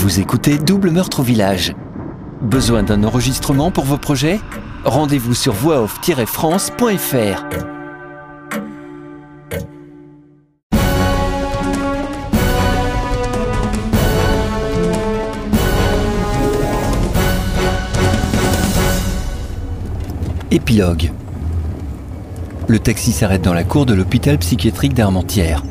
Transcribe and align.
Vous 0.00 0.18
écoutez 0.18 0.56
Double 0.56 0.90
Meurtre 0.92 1.20
au 1.20 1.22
Village. 1.22 1.74
Besoin 2.40 2.82
d'un 2.82 3.04
enregistrement 3.04 3.70
pour 3.70 3.84
vos 3.84 3.98
projets? 3.98 4.40
Rendez-vous 4.82 5.34
sur 5.34 5.52
voixoff-france.fr. 5.52 7.44
Épilogue. 20.50 21.12
Le 22.68 22.78
taxi 22.78 23.12
s'arrête 23.12 23.42
dans 23.42 23.52
la 23.52 23.64
cour 23.64 23.84
de 23.84 23.92
l'hôpital 23.92 24.38
psychiatrique 24.38 24.94
d'Armentières. 24.94 25.62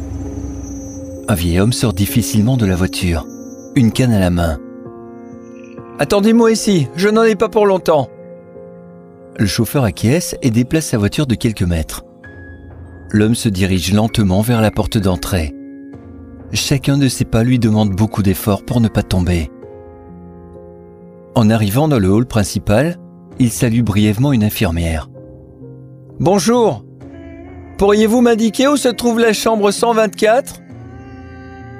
Un 1.27 1.34
vieil 1.34 1.59
homme 1.59 1.73
sort 1.73 1.93
difficilement 1.93 2.57
de 2.57 2.68
la 2.68 2.75
voiture, 2.75 3.25
une 3.76 3.92
canne 3.92 4.14
à 4.14 4.20
la 4.20 4.30
main. 4.30 4.59
Attendez-moi 6.00 6.52
ici, 6.52 6.88
je 6.96 7.10
n'en 7.10 7.23
ai 7.23 7.36
pas 7.36 7.50
pour 7.50 7.66
longtemps. 7.66 8.08
Le 9.38 9.46
chauffeur 9.46 9.84
acquiesce 9.84 10.36
et 10.41 10.52
déplace 10.52 10.88
sa 10.88 10.98
voiture 10.98 11.27
de 11.27 11.36
quelques 11.36 11.64
mètres. 11.64 12.04
L'homme 13.12 13.36
se 13.36 13.50
dirige 13.50 13.94
lentement 13.94 14.41
vers 14.41 14.62
la 14.62 14.72
porte 14.72 14.98
d'entrée. 14.98 15.54
Chacun 16.52 16.98
de 16.98 17.08
ses 17.08 17.26
pas 17.26 17.44
lui 17.44 17.60
demande 17.60 17.91
beaucoup 17.91 18.24
d'efforts 18.24 18.63
pour 18.63 18.82
ne 18.82 18.88
pas 18.88 19.04
tomber. 19.04 19.50
En 21.36 21.49
arrivant 21.49 21.88
dans 21.88 21.99
le 21.99 22.10
hall 22.10 22.26
principal, 22.26 22.98
il 23.40 23.52
salue 23.52 23.82
brièvement 23.82 24.34
une 24.34 24.44
infirmière. 24.44 25.10
Bonjour. 26.20 26.84
Pourriez-vous 27.77 28.22
m'indiquer 28.22 28.68
où 28.68 28.76
se 28.76 28.90
trouve 28.90 29.20
la 29.20 29.32
chambre 29.32 29.72
124 29.72 30.62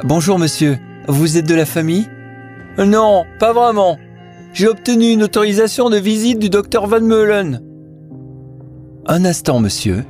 Bonjour 0.05 0.39
monsieur, 0.39 0.77
vous 1.11 1.37
êtes 1.37 1.47
de 1.47 1.55
la 1.55 1.65
famille? 1.65 2.07
Non, 2.77 3.25
pas 3.39 3.51
vraiment. 3.51 3.97
J'ai 4.53 4.67
obtenu 4.67 5.11
une 5.11 5.23
autorisation 5.23 5.89
de 5.89 5.97
visite 5.97 6.39
du 6.39 6.49
docteur 6.49 6.88
Van 6.88 7.01
Meulen. 7.01 7.61
Un 9.07 9.25
instant 9.25 9.59
monsieur. 9.59 10.05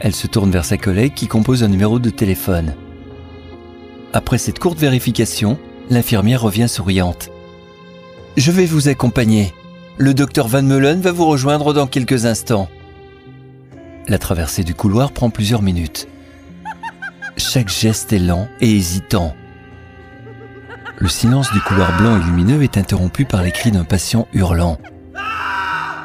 Elle 0.00 0.14
se 0.14 0.26
tourne 0.26 0.50
vers 0.50 0.64
sa 0.64 0.78
collègue 0.78 1.14
qui 1.14 1.26
compose 1.26 1.62
un 1.64 1.68
numéro 1.68 1.98
de 1.98 2.10
téléphone. 2.10 2.74
Après 4.12 4.38
cette 4.38 4.58
courte 4.58 4.78
vérification, 4.78 5.58
l'infirmière 5.90 6.42
revient 6.42 6.68
souriante. 6.68 7.30
Je 8.36 8.52
vais 8.52 8.66
vous 8.66 8.88
accompagner. 8.88 9.52
Le 9.98 10.14
docteur 10.14 10.46
Van 10.46 10.62
Meulen 10.62 11.00
va 11.00 11.12
vous 11.12 11.26
rejoindre 11.26 11.72
dans 11.72 11.86
quelques 11.86 12.26
instants. 12.26 12.68
La 14.08 14.18
traversée 14.18 14.62
du 14.62 14.74
couloir 14.74 15.10
prend 15.10 15.30
plusieurs 15.30 15.62
minutes. 15.62 16.06
Chaque 17.36 17.68
geste 17.68 18.12
est 18.12 18.18
lent 18.18 18.48
et 18.60 18.70
hésitant. 18.70 19.34
Le 20.98 21.08
silence 21.08 21.52
du 21.52 21.60
couloir 21.60 21.94
blanc 21.98 22.16
et 22.16 22.24
lumineux 22.24 22.62
est 22.62 22.78
interrompu 22.78 23.26
par 23.26 23.42
les 23.42 23.52
cris 23.52 23.70
d'un 23.70 23.84
patient 23.84 24.26
hurlant. 24.32 24.78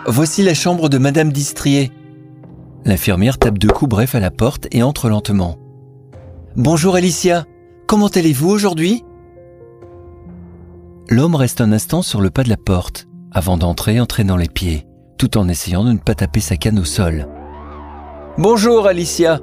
Voici 0.05 0.43
la 0.43 0.53
chambre 0.53 0.89
de 0.89 0.97
Madame 0.97 1.31
Distrier. 1.31 1.91
L'infirmière 2.83 3.37
tape 3.37 3.57
deux 3.57 3.69
coups 3.69 3.89
brefs 3.89 4.15
à 4.15 4.19
la 4.19 4.31
porte 4.31 4.67
et 4.71 4.83
entre 4.83 5.07
lentement. 5.07 5.57
Bonjour 6.57 6.95
Alicia, 6.95 7.45
comment 7.87 8.07
allez-vous 8.07 8.49
aujourd'hui? 8.49 9.03
L'homme 11.07 11.35
reste 11.35 11.61
un 11.61 11.71
instant 11.71 12.01
sur 12.01 12.19
le 12.19 12.29
pas 12.29 12.43
de 12.43 12.49
la 12.49 12.57
porte 12.57 13.07
avant 13.31 13.57
d'entrer 13.57 13.97
en 14.01 14.05
traînant 14.05 14.35
les 14.35 14.49
pieds, 14.49 14.85
tout 15.17 15.37
en 15.37 15.47
essayant 15.47 15.85
de 15.85 15.93
ne 15.93 15.99
pas 15.99 16.15
taper 16.15 16.41
sa 16.41 16.57
canne 16.57 16.79
au 16.79 16.85
sol. 16.85 17.27
Bonjour 18.37 18.87
Alicia. 18.87 19.39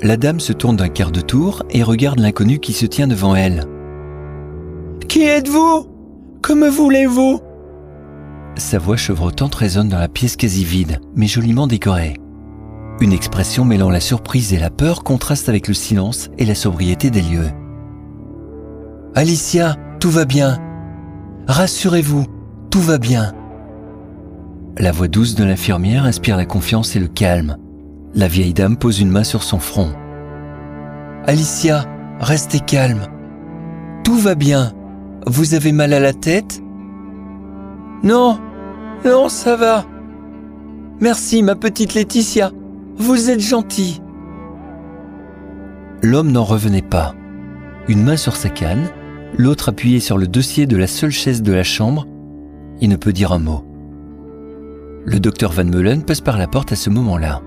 La 0.00 0.16
dame 0.16 0.38
se 0.38 0.52
tourne 0.52 0.76
d'un 0.76 0.88
quart 0.88 1.10
de 1.10 1.20
tour 1.20 1.64
et 1.70 1.82
regarde 1.82 2.20
l'inconnu 2.20 2.60
qui 2.60 2.72
se 2.72 2.86
tient 2.86 3.08
devant 3.08 3.34
elle. 3.34 3.64
Qui 5.06 5.22
êtes-vous? 5.22 5.86
Que 6.42 6.52
me 6.52 6.68
voulez-vous? 6.68 7.40
Sa 8.56 8.78
voix 8.78 8.96
chevrotante 8.96 9.54
résonne 9.54 9.88
dans 9.88 9.98
la 9.98 10.08
pièce 10.08 10.36
quasi 10.36 10.64
vide, 10.64 11.00
mais 11.14 11.26
joliment 11.26 11.66
décorée. 11.66 12.14
Une 13.00 13.12
expression 13.12 13.64
mêlant 13.64 13.90
la 13.90 14.00
surprise 14.00 14.52
et 14.52 14.58
la 14.58 14.70
peur 14.70 15.04
contraste 15.04 15.48
avec 15.48 15.68
le 15.68 15.74
silence 15.74 16.30
et 16.38 16.44
la 16.44 16.56
sobriété 16.56 17.10
des 17.10 17.22
lieux. 17.22 17.50
Alicia, 19.14 19.76
tout 20.00 20.10
va 20.10 20.24
bien. 20.24 20.58
Rassurez-vous, 21.46 22.26
tout 22.70 22.80
va 22.80 22.98
bien. 22.98 23.32
La 24.76 24.92
voix 24.92 25.08
douce 25.08 25.34
de 25.34 25.44
l'infirmière 25.44 26.04
inspire 26.04 26.36
la 26.36 26.46
confiance 26.46 26.96
et 26.96 27.00
le 27.00 27.08
calme. 27.08 27.56
La 28.14 28.28
vieille 28.28 28.54
dame 28.54 28.76
pose 28.76 29.00
une 29.00 29.10
main 29.10 29.24
sur 29.24 29.42
son 29.42 29.58
front. 29.58 29.92
Alicia, 31.26 31.84
restez 32.20 32.60
calme. 32.60 33.06
Tout 34.04 34.18
va 34.18 34.34
bien. 34.34 34.72
Vous 35.30 35.52
avez 35.52 35.72
mal 35.72 35.92
à 35.92 36.00
la 36.00 36.14
tête? 36.14 36.62
Non, 38.02 38.38
non, 39.04 39.28
ça 39.28 39.56
va. 39.56 39.84
Merci, 41.00 41.42
ma 41.42 41.54
petite 41.54 41.92
Laetitia. 41.92 42.50
Vous 42.96 43.28
êtes 43.28 43.40
gentille. 43.40 44.00
L'homme 46.02 46.32
n'en 46.32 46.44
revenait 46.44 46.80
pas. 46.80 47.14
Une 47.88 48.02
main 48.04 48.16
sur 48.16 48.36
sa 48.36 48.48
canne, 48.48 48.88
l'autre 49.36 49.68
appuyée 49.68 50.00
sur 50.00 50.16
le 50.16 50.26
dossier 50.26 50.64
de 50.64 50.78
la 50.78 50.86
seule 50.86 51.10
chaise 51.10 51.42
de 51.42 51.52
la 51.52 51.62
chambre, 51.62 52.06
il 52.80 52.88
ne 52.88 52.96
peut 52.96 53.12
dire 53.12 53.32
un 53.32 53.38
mot. 53.38 53.66
Le 55.04 55.20
docteur 55.20 55.52
Van 55.52 55.64
Meulen 55.64 56.04
passe 56.04 56.22
par 56.22 56.38
la 56.38 56.46
porte 56.46 56.72
à 56.72 56.76
ce 56.76 56.88
moment-là. 56.88 57.42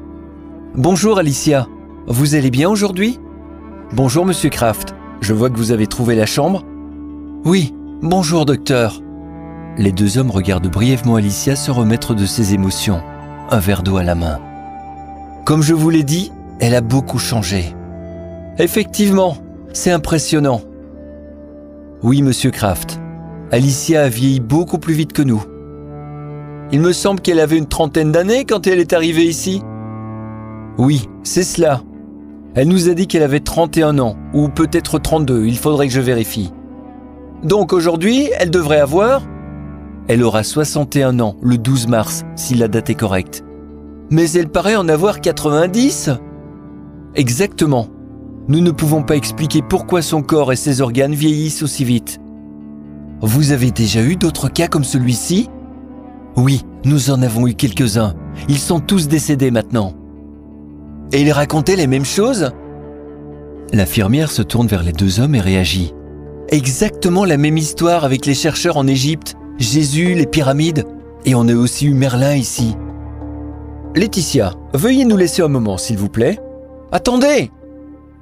Bonjour 0.75 1.17
Alicia, 1.17 1.67
vous 2.05 2.35
allez 2.35 2.51
bien 2.51 2.69
aujourd'hui? 2.69 3.19
Bonjour 3.91 4.23
Monsieur 4.23 4.51
Kraft, 4.51 4.93
je 5.21 5.33
vois 5.33 5.49
que 5.49 5.57
vous 5.57 5.71
avez 5.71 5.87
trouvé 5.87 6.15
la 6.15 6.27
chambre. 6.27 6.63
Oui, 7.43 7.73
bonjour 8.03 8.45
docteur. 8.45 9.01
Les 9.75 9.91
deux 9.91 10.19
hommes 10.19 10.29
regardent 10.29 10.69
brièvement 10.69 11.15
Alicia 11.15 11.55
se 11.55 11.71
remettre 11.71 12.13
de 12.13 12.27
ses 12.27 12.53
émotions, 12.53 13.01
un 13.49 13.57
verre 13.57 13.81
d'eau 13.81 13.97
à 13.97 14.03
la 14.03 14.13
main. 14.13 14.39
Comme 15.43 15.63
je 15.63 15.73
vous 15.73 15.89
l'ai 15.89 16.03
dit, 16.03 16.31
elle 16.59 16.75
a 16.75 16.81
beaucoup 16.81 17.17
changé. 17.17 17.75
Effectivement, 18.59 19.37
c'est 19.73 19.89
impressionnant. 19.89 20.61
Oui, 22.03 22.21
monsieur 22.21 22.51
Kraft, 22.51 22.99
Alicia 23.49 24.03
a 24.03 24.09
vieilli 24.09 24.39
beaucoup 24.39 24.77
plus 24.77 24.93
vite 24.93 25.11
que 25.11 25.23
nous. 25.23 25.43
Il 26.71 26.79
me 26.79 26.93
semble 26.93 27.21
qu'elle 27.21 27.39
avait 27.39 27.57
une 27.57 27.67
trentaine 27.67 28.11
d'années 28.11 28.45
quand 28.45 28.67
elle 28.67 28.79
est 28.79 28.93
arrivée 28.93 29.25
ici. 29.25 29.63
Oui, 30.77 31.09
c'est 31.23 31.43
cela. 31.43 31.81
Elle 32.53 32.67
nous 32.67 32.87
a 32.87 32.93
dit 32.93 33.07
qu'elle 33.07 33.23
avait 33.23 33.39
31 33.39 33.97
ans, 33.97 34.15
ou 34.35 34.47
peut-être 34.47 34.99
32, 34.99 35.47
il 35.47 35.57
faudrait 35.57 35.87
que 35.87 35.93
je 35.93 36.01
vérifie. 36.01 36.51
Donc 37.43 37.73
aujourd'hui, 37.73 38.29
elle 38.39 38.51
devrait 38.51 38.79
avoir... 38.79 39.23
Elle 40.07 40.23
aura 40.23 40.43
61 40.43 41.19
ans 41.19 41.35
le 41.41 41.57
12 41.57 41.87
mars, 41.87 42.23
si 42.35 42.55
la 42.55 42.67
date 42.67 42.89
est 42.89 42.95
correcte. 42.95 43.43
Mais 44.09 44.29
elle 44.31 44.49
paraît 44.49 44.75
en 44.75 44.89
avoir 44.89 45.21
90 45.21 46.11
Exactement. 47.15 47.87
Nous 48.47 48.59
ne 48.59 48.71
pouvons 48.71 49.03
pas 49.03 49.15
expliquer 49.15 49.61
pourquoi 49.61 50.01
son 50.01 50.21
corps 50.21 50.51
et 50.51 50.55
ses 50.55 50.81
organes 50.81 51.13
vieillissent 51.13 51.63
aussi 51.63 51.85
vite. 51.85 52.19
Vous 53.21 53.51
avez 53.51 53.71
déjà 53.71 54.01
eu 54.01 54.15
d'autres 54.15 54.49
cas 54.49 54.67
comme 54.67 54.83
celui-ci? 54.83 55.49
Oui, 56.35 56.63
nous 56.85 57.11
en 57.11 57.21
avons 57.21 57.47
eu 57.47 57.53
quelques-uns. 57.53 58.15
Ils 58.49 58.57
sont 58.57 58.79
tous 58.79 59.07
décédés 59.07 59.51
maintenant. 59.51 59.93
Et 61.13 61.21
ils 61.21 61.31
racontaient 61.31 61.75
les 61.75 61.87
mêmes 61.87 62.05
choses? 62.05 62.51
L'infirmière 63.73 64.31
se 64.31 64.41
tourne 64.41 64.67
vers 64.67 64.83
les 64.83 64.93
deux 64.93 65.19
hommes 65.19 65.35
et 65.35 65.41
réagit. 65.41 65.93
Exactement 66.51 67.23
la 67.23 67.37
même 67.37 67.57
histoire 67.57 68.03
avec 68.03 68.25
les 68.25 68.33
chercheurs 68.33 68.75
en 68.75 68.85
Égypte, 68.85 69.35
Jésus, 69.57 70.15
les 70.15 70.25
pyramides, 70.25 70.85
et 71.25 71.33
on 71.33 71.47
a 71.47 71.55
aussi 71.55 71.85
eu 71.85 71.93
Merlin 71.93 72.35
ici. 72.35 72.75
Laetitia, 73.95 74.53
veuillez 74.73 75.05
nous 75.05 75.15
laisser 75.15 75.41
un 75.41 75.47
moment, 75.47 75.77
s'il 75.77 75.97
vous 75.97 76.09
plaît. 76.09 76.39
Attendez 76.91 77.51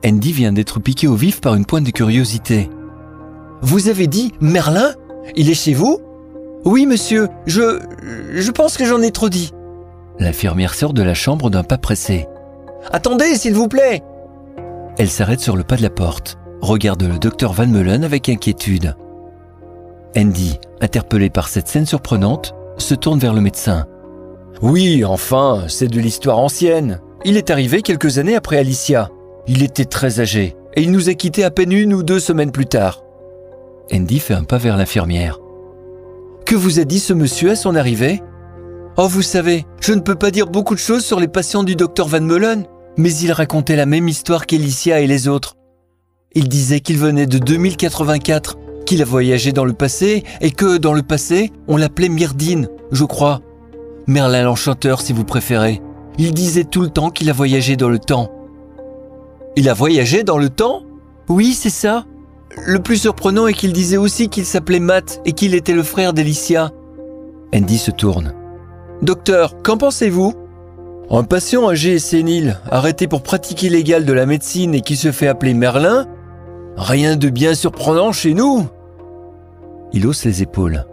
Andy 0.05 0.31
vient 0.31 0.53
d'être 0.53 0.79
piqué 0.79 1.07
au 1.07 1.15
vif 1.15 1.41
par 1.41 1.55
une 1.55 1.65
pointe 1.65 1.83
de 1.83 1.91
curiosité. 1.91 2.69
Vous 3.61 3.89
avez 3.89 4.07
dit 4.07 4.31
Merlin? 4.39 4.93
Il 5.35 5.49
est 5.49 5.55
chez 5.55 5.73
vous? 5.73 5.99
Oui, 6.65 6.85
monsieur, 6.85 7.27
je. 7.47 7.79
Je 8.33 8.51
pense 8.51 8.77
que 8.77 8.85
j'en 8.85 9.01
ai 9.01 9.11
trop 9.11 9.29
dit. 9.29 9.51
L'infirmière 10.19 10.73
sort 10.73 10.93
de 10.93 11.01
la 11.01 11.13
chambre 11.13 11.49
d'un 11.49 11.63
pas 11.63 11.77
pressé. 11.77 12.27
Attendez, 12.91 13.35
s'il 13.35 13.53
vous 13.53 13.67
plaît 13.67 14.03
Elle 14.97 15.09
s'arrête 15.09 15.39
sur 15.39 15.57
le 15.57 15.63
pas 15.63 15.75
de 15.75 15.81
la 15.81 15.89
porte, 15.89 16.37
regarde 16.61 17.03
le 17.03 17.19
docteur 17.19 17.53
Van 17.53 17.67
Meulen 17.67 18.03
avec 18.03 18.29
inquiétude. 18.29 18.95
Andy, 20.17 20.59
interpellé 20.81 21.29
par 21.29 21.47
cette 21.47 21.67
scène 21.67 21.85
surprenante, 21.85 22.53
se 22.77 22.95
tourne 22.95 23.19
vers 23.19 23.33
le 23.33 23.41
médecin. 23.41 23.85
Oui, 24.61 25.05
enfin, 25.05 25.65
c'est 25.67 25.87
de 25.87 25.99
l'histoire 25.99 26.39
ancienne. 26.39 26.99
Il 27.25 27.37
est 27.37 27.49
arrivé 27.49 27.81
quelques 27.81 28.17
années 28.17 28.35
après 28.35 28.57
Alicia. 28.57 29.09
Il 29.47 29.63
était 29.63 29.85
très 29.85 30.19
âgé 30.19 30.55
et 30.75 30.81
il 30.81 30.91
nous 30.91 31.09
a 31.09 31.13
quittés 31.13 31.43
à 31.43 31.51
peine 31.51 31.71
une 31.71 31.93
ou 31.93 32.03
deux 32.03 32.19
semaines 32.19 32.51
plus 32.51 32.65
tard. 32.65 33.03
Andy 33.93 34.19
fait 34.19 34.33
un 34.33 34.43
pas 34.43 34.57
vers 34.57 34.77
l'infirmière. 34.77 35.39
Que 36.45 36.55
vous 36.55 36.79
a 36.79 36.83
dit 36.83 36.99
ce 36.99 37.13
monsieur 37.13 37.51
à 37.51 37.55
son 37.55 37.75
arrivée? 37.75 38.21
Oh, 38.97 39.07
vous 39.07 39.21
savez, 39.21 39.65
je 39.81 39.93
ne 39.93 40.01
peux 40.01 40.15
pas 40.15 40.31
dire 40.31 40.47
beaucoup 40.47 40.75
de 40.75 40.79
choses 40.79 41.05
sur 41.05 41.19
les 41.19 41.27
patients 41.27 41.63
du 41.63 41.75
docteur 41.75 42.07
Van 42.07 42.21
Meulen, 42.21 42.65
mais 42.97 43.13
il 43.13 43.31
racontait 43.31 43.75
la 43.75 43.85
même 43.85 44.07
histoire 44.07 44.45
qu'Elicia 44.45 44.99
et 44.99 45.07
les 45.07 45.27
autres. 45.27 45.55
Il 46.35 46.47
disait 46.47 46.79
qu'il 46.79 46.99
venait 46.99 47.25
de 47.25 47.39
2084, 47.39 48.57
qu'il 48.85 49.01
a 49.01 49.05
voyagé 49.05 49.51
dans 49.51 49.65
le 49.65 49.73
passé 49.73 50.23
et 50.41 50.51
que 50.51 50.77
dans 50.77 50.93
le 50.93 51.01
passé, 51.01 51.51
on 51.67 51.75
l'appelait 51.75 52.07
Myrdine, 52.07 52.69
je 52.91 53.03
crois. 53.03 53.41
Merlin 54.05 54.43
l'Enchanteur 54.43 55.01
si 55.01 55.11
vous 55.11 55.23
préférez. 55.23 55.81
Il 56.19 56.35
disait 56.35 56.65
tout 56.65 56.81
le 56.81 56.89
temps 56.89 57.09
qu'il 57.09 57.31
a 57.31 57.33
voyagé 57.33 57.75
dans 57.77 57.89
le 57.89 57.97
temps. 57.97 58.31
Il 59.55 59.69
a 59.69 59.73
voyagé 59.73 60.23
dans 60.23 60.37
le 60.37 60.49
temps? 60.49 60.83
Oui, 61.29 61.53
c'est 61.53 61.71
ça. 61.71 62.05
Le 62.63 62.79
plus 62.79 62.97
surprenant 62.97 63.47
est 63.47 63.53
qu'il 63.53 63.73
disait 63.73 63.97
aussi 63.97 64.29
qu'il 64.29 64.45
s'appelait 64.45 64.79
Matt 64.79 65.21
et 65.25 65.31
qu'il 65.31 65.55
était 65.55 65.73
le 65.73 65.83
frère 65.83 66.13
d'Alicia. 66.13 66.69
Andy 67.55 67.79
se 67.79 67.89
tourne. 67.89 68.35
Docteur, 69.01 69.63
qu'en 69.63 69.77
pensez-vous? 69.77 70.35
Un 71.09 71.23
patient 71.23 71.67
âgé 71.67 71.93
et 71.93 71.99
sénile, 71.99 72.59
arrêté 72.69 73.07
pour 73.07 73.23
pratique 73.23 73.63
illégale 73.63 74.05
de 74.05 74.13
la 74.13 74.27
médecine 74.27 74.75
et 74.75 74.81
qui 74.81 74.95
se 74.95 75.11
fait 75.11 75.27
appeler 75.27 75.55
Merlin 75.55 76.05
Rien 76.77 77.15
de 77.15 77.29
bien 77.29 77.53
surprenant 77.53 78.11
chez 78.11 78.33
nous 78.33 78.65
Il 79.93 80.07
hausse 80.07 80.25
les 80.25 80.41
épaules. 80.41 80.85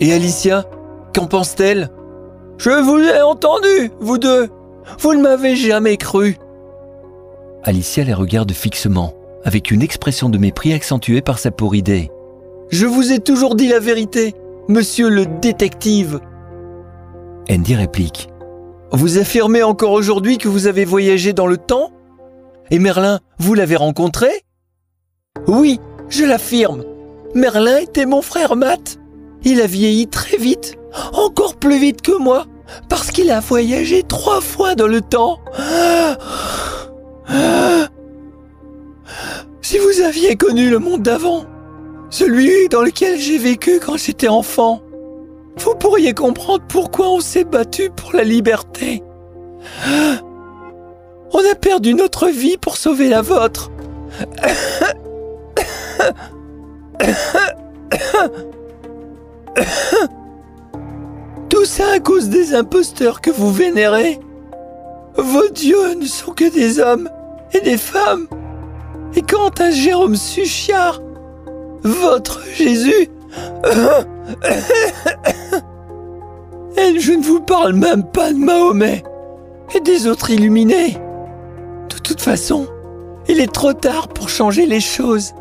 Et 0.00 0.12
Alicia, 0.12 0.64
qu'en 1.14 1.26
pense-t-elle? 1.26 1.90
Je 2.58 2.70
vous 2.70 2.98
ai 2.98 3.22
entendu, 3.22 3.90
vous 4.00 4.18
deux 4.18 4.48
Vous 4.98 5.14
ne 5.14 5.22
m'avez 5.22 5.56
jamais 5.56 5.96
cru 5.96 6.36
Alicia 7.62 8.04
les 8.04 8.14
regarde 8.14 8.52
fixement, 8.52 9.14
avec 9.44 9.70
une 9.70 9.82
expression 9.82 10.28
de 10.28 10.38
mépris 10.38 10.72
accentuée 10.72 11.20
par 11.20 11.38
sa 11.38 11.50
idée. 11.72 12.10
Je 12.70 12.86
vous 12.86 13.12
ai 13.12 13.18
toujours 13.18 13.54
dit 13.54 13.68
la 13.68 13.80
vérité, 13.80 14.34
monsieur 14.68 15.08
le 15.08 15.26
détective 15.26 16.20
Andy 17.50 17.74
réplique. 17.74 18.28
Vous 18.92 19.18
affirmez 19.18 19.62
encore 19.62 19.92
aujourd'hui 19.92 20.38
que 20.38 20.48
vous 20.48 20.66
avez 20.66 20.84
voyagé 20.84 21.32
dans 21.32 21.46
le 21.46 21.56
temps? 21.56 21.90
Et 22.70 22.78
Merlin, 22.78 23.20
vous 23.38 23.54
l'avez 23.54 23.76
rencontré? 23.76 24.28
Oui, 25.46 25.80
je 26.08 26.24
l'affirme. 26.24 26.84
Merlin 27.34 27.78
était 27.78 28.06
mon 28.06 28.22
frère 28.22 28.56
Matt. 28.56 28.98
Il 29.44 29.60
a 29.60 29.66
vieilli 29.66 30.06
très 30.06 30.36
vite, 30.36 30.76
encore 31.12 31.56
plus 31.56 31.78
vite 31.78 32.02
que 32.02 32.16
moi, 32.16 32.46
parce 32.88 33.10
qu'il 33.10 33.30
a 33.30 33.40
voyagé 33.40 34.02
trois 34.02 34.40
fois 34.40 34.74
dans 34.74 34.86
le 34.86 35.00
temps. 35.00 35.38
Si 39.62 39.78
vous 39.78 40.00
aviez 40.04 40.36
connu 40.36 40.68
le 40.68 40.78
monde 40.78 41.02
d'avant, 41.02 41.44
celui 42.10 42.68
dans 42.68 42.82
lequel 42.82 43.18
j'ai 43.18 43.38
vécu 43.38 43.80
quand 43.80 43.96
j'étais 43.96 44.28
enfant, 44.28 44.82
vous 45.58 45.74
pourriez 45.74 46.12
comprendre 46.12 46.64
pourquoi 46.68 47.08
on 47.08 47.20
s'est 47.20 47.44
battu 47.44 47.90
pour 47.90 48.12
la 48.14 48.24
liberté. 48.24 49.02
On 51.32 51.38
a 51.50 51.54
perdu 51.54 51.94
notre 51.94 52.28
vie 52.28 52.56
pour 52.56 52.76
sauver 52.76 53.08
la 53.08 53.22
vôtre. 53.22 53.70
Tout 61.48 61.64
ça 61.64 61.92
à 61.94 62.00
cause 62.00 62.28
des 62.28 62.54
imposteurs 62.54 63.20
que 63.20 63.30
vous 63.30 63.52
vénérez. 63.52 64.18
Vos 65.16 65.48
dieux 65.48 65.94
ne 65.94 66.06
sont 66.06 66.32
que 66.32 66.52
des 66.52 66.80
hommes 66.80 67.08
et 67.52 67.60
des 67.60 67.76
femmes. 67.76 68.26
Et 69.14 69.22
quant 69.22 69.50
à 69.58 69.70
Jérôme 69.70 70.16
Suchiard, 70.16 71.00
votre 71.82 72.40
Jésus... 72.54 73.08
et 76.76 76.98
je 76.98 77.12
ne 77.12 77.22
vous 77.22 77.40
parle 77.40 77.74
même 77.74 78.02
pas 78.04 78.32
de 78.32 78.38
Mahomet 78.38 79.04
et 79.74 79.80
des 79.80 80.08
autres 80.08 80.30
illuminés. 80.30 80.96
De 82.20 82.24
toute 82.26 82.32
façon, 82.32 82.66
il 83.28 83.40
est 83.40 83.50
trop 83.50 83.72
tard 83.72 84.08
pour 84.08 84.28
changer 84.28 84.66
les 84.66 84.80
choses. 84.80 85.32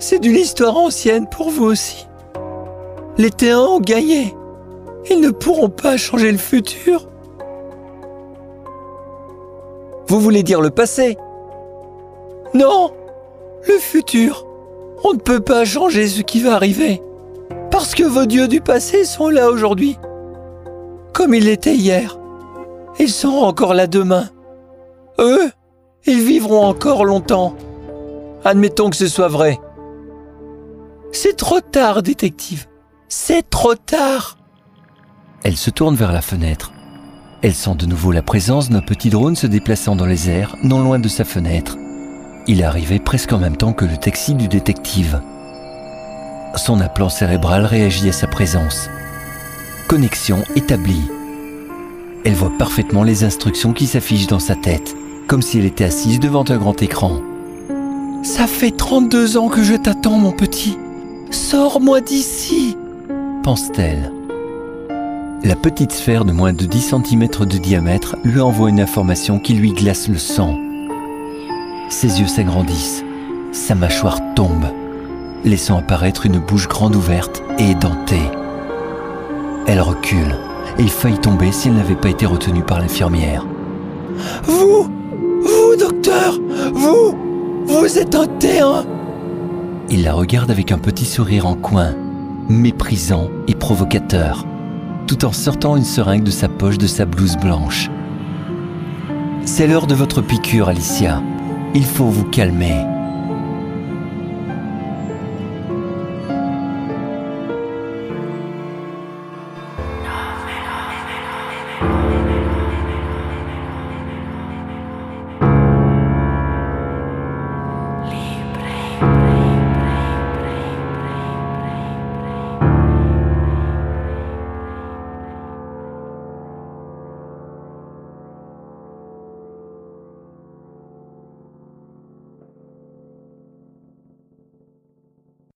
C'est 0.00 0.18
d'une 0.18 0.34
histoire 0.34 0.76
ancienne 0.76 1.28
pour 1.28 1.48
vous 1.48 1.66
aussi. 1.66 2.08
Les 3.18 3.30
Théens 3.30 3.60
ont 3.60 3.78
gagné. 3.78 4.34
Ils 5.08 5.20
ne 5.20 5.30
pourront 5.30 5.68
pas 5.68 5.96
changer 5.96 6.32
le 6.32 6.38
futur. 6.38 7.06
Vous 10.08 10.18
voulez 10.18 10.42
dire 10.42 10.60
le 10.60 10.70
passé? 10.70 11.16
Non, 12.52 12.90
le 13.68 13.78
futur. 13.78 14.44
On 15.04 15.12
ne 15.12 15.20
peut 15.20 15.38
pas 15.38 15.64
changer 15.64 16.08
ce 16.08 16.22
qui 16.22 16.40
va 16.40 16.56
arriver. 16.56 17.00
Parce 17.70 17.94
que 17.94 18.02
vos 18.02 18.26
dieux 18.26 18.48
du 18.48 18.60
passé 18.60 19.04
sont 19.04 19.28
là 19.28 19.52
aujourd'hui. 19.52 19.96
Comme 21.12 21.32
ils 21.32 21.44
l'étaient 21.44 21.76
hier. 21.76 22.18
Ils 22.98 23.08
seront 23.08 23.44
encore 23.44 23.72
là 23.74 23.86
demain. 23.86 24.30
Eux, 25.20 25.52
ils 26.06 26.24
vivront 26.24 26.64
encore 26.64 27.04
longtemps. 27.04 27.56
Admettons 28.44 28.90
que 28.90 28.96
ce 28.96 29.06
soit 29.06 29.28
vrai. 29.28 29.58
C'est 31.12 31.36
trop 31.36 31.60
tard, 31.60 32.02
détective. 32.02 32.66
C'est 33.08 33.48
trop 33.48 33.74
tard. 33.74 34.38
Elle 35.44 35.56
se 35.56 35.70
tourne 35.70 35.94
vers 35.94 36.12
la 36.12 36.22
fenêtre. 36.22 36.72
Elle 37.42 37.54
sent 37.54 37.74
de 37.76 37.86
nouveau 37.86 38.12
la 38.12 38.22
présence 38.22 38.70
d'un 38.70 38.80
petit 38.80 39.10
drone 39.10 39.36
se 39.36 39.46
déplaçant 39.46 39.96
dans 39.96 40.06
les 40.06 40.30
airs, 40.30 40.56
non 40.62 40.82
loin 40.82 40.98
de 40.98 41.08
sa 41.08 41.24
fenêtre. 41.24 41.76
Il 42.46 42.62
arrivé 42.64 42.98
presque 42.98 43.32
en 43.32 43.38
même 43.38 43.56
temps 43.56 43.72
que 43.72 43.84
le 43.84 43.96
taxi 43.96 44.34
du 44.34 44.48
détective. 44.48 45.20
Son 46.56 46.80
appelant 46.80 47.08
cérébral 47.08 47.64
réagit 47.64 48.08
à 48.08 48.12
sa 48.12 48.26
présence. 48.26 48.88
Connexion 49.88 50.42
établie. 50.56 51.02
Elle 52.24 52.34
voit 52.34 52.52
parfaitement 52.58 53.02
les 53.02 53.24
instructions 53.24 53.72
qui 53.72 53.86
s'affichent 53.86 54.26
dans 54.26 54.38
sa 54.38 54.54
tête 54.54 54.94
comme 55.28 55.42
si 55.42 55.58
elle 55.58 55.64
était 55.64 55.84
assise 55.84 56.20
devant 56.20 56.44
un 56.48 56.56
grand 56.56 56.80
écran. 56.82 57.20
Ça 58.22 58.46
fait 58.46 58.70
32 58.70 59.36
ans 59.36 59.48
que 59.48 59.62
je 59.62 59.74
t'attends, 59.74 60.18
mon 60.18 60.32
petit. 60.32 60.78
Sors-moi 61.30 62.00
d'ici, 62.00 62.76
pense-t-elle. 63.42 64.12
La 65.44 65.56
petite 65.56 65.90
sphère 65.90 66.24
de 66.24 66.30
moins 66.30 66.52
de 66.52 66.64
10 66.66 66.94
cm 66.94 67.28
de 67.40 67.58
diamètre 67.58 68.16
lui 68.22 68.40
envoie 68.40 68.68
une 68.68 68.80
information 68.80 69.40
qui 69.40 69.54
lui 69.54 69.72
glace 69.72 70.06
le 70.08 70.18
sang. 70.18 70.56
Ses 71.88 72.20
yeux 72.20 72.28
s'agrandissent, 72.28 73.04
sa 73.50 73.74
mâchoire 73.74 74.20
tombe, 74.34 74.66
laissant 75.44 75.78
apparaître 75.78 76.26
une 76.26 76.38
bouche 76.38 76.68
grande 76.68 76.94
ouverte 76.94 77.42
et 77.58 77.70
édentée. 77.70 78.30
Elle 79.66 79.80
recule 79.80 80.36
et 80.78 80.86
faillit 80.86 81.18
tomber 81.18 81.50
si 81.50 81.68
elle 81.68 81.74
n'avait 81.74 81.96
pas 81.96 82.10
été 82.10 82.24
retenue 82.24 82.62
par 82.62 82.78
l'infirmière. 82.78 83.44
Vous 84.44 84.88
vous, 85.42 85.76
docteur 85.76 86.38
Vous 86.72 87.16
Vous 87.66 87.98
êtes 87.98 88.14
un 88.14 88.26
T1 88.26 88.84
Il 89.90 90.04
la 90.04 90.12
regarde 90.12 90.50
avec 90.50 90.72
un 90.72 90.78
petit 90.78 91.04
sourire 91.04 91.46
en 91.46 91.54
coin, 91.54 91.94
méprisant 92.48 93.28
et 93.48 93.54
provocateur, 93.54 94.46
tout 95.06 95.24
en 95.24 95.32
sortant 95.32 95.76
une 95.76 95.84
seringue 95.84 96.22
de 96.22 96.30
sa 96.30 96.48
poche 96.48 96.78
de 96.78 96.86
sa 96.86 97.04
blouse 97.04 97.36
blanche. 97.36 97.90
C'est 99.44 99.66
l'heure 99.66 99.86
de 99.86 99.94
votre 99.94 100.22
piqûre, 100.22 100.68
Alicia. 100.68 101.22
Il 101.74 101.84
faut 101.84 102.06
vous 102.06 102.24
calmer. 102.24 102.76